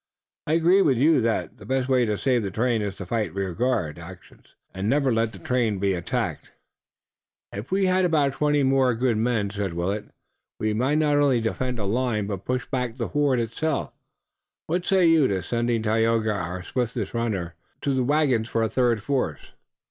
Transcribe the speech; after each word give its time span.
I 0.47 0.53
agree 0.53 0.81
with 0.81 0.97
you 0.97 1.21
that 1.21 1.57
the 1.57 1.65
best 1.67 1.87
way 1.87 2.05
to 2.05 2.17
save 2.17 2.41
the 2.41 2.49
train 2.49 2.81
is 2.81 2.95
to 2.95 3.05
fight 3.05 3.35
rear 3.35 3.53
guard 3.53 3.99
actions, 3.99 4.55
and 4.73 4.89
never 4.89 5.13
let 5.13 5.31
the 5.31 5.37
train 5.37 5.73
itself 5.75 5.81
be 5.81 5.93
attacked." 5.93 6.51
"If 7.53 7.71
we 7.71 7.85
had 7.85 8.03
about 8.03 8.33
twenty 8.33 8.63
more 8.63 8.95
good 8.95 9.15
men," 9.17 9.51
said 9.51 9.75
Willet, 9.75 10.05
"we 10.59 10.73
might 10.73 10.97
not 10.97 11.17
only 11.17 11.39
defend 11.39 11.77
a 11.77 11.85
line 11.85 12.25
but 12.25 12.45
push 12.45 12.65
back 12.65 12.97
the 12.97 13.09
horde 13.09 13.39
itself. 13.39 13.93
What 14.65 14.87
say 14.87 15.05
you 15.05 15.27
to 15.27 15.43
sending 15.43 15.83
Tayoga, 15.83 16.31
our 16.33 16.63
swiftest 16.63 17.13
runner, 17.13 17.53
to 17.81 17.93
the 17.93 18.03
wagons 18.03 18.49
for 18.49 18.63
a 18.63 18.69
third 18.69 19.03
force?" 19.03 19.51